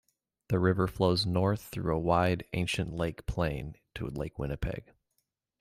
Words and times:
The 0.47 0.57
river 0.57 0.87
flows 0.87 1.27
north 1.27 1.61
through 1.65 1.95
a 1.95 1.99
wide 1.99 2.43
ancient 2.53 2.91
lake 2.91 3.23
plain 3.27 3.75
to 3.93 4.07
Lake 4.07 4.39
Winnipeg. 4.39 4.91